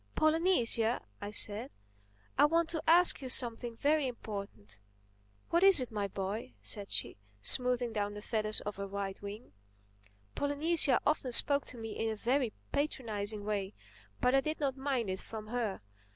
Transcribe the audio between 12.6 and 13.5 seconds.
patronizing